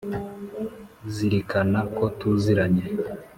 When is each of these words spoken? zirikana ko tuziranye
zirikana 1.13 1.79
ko 1.95 2.05
tuziranye 2.17 2.83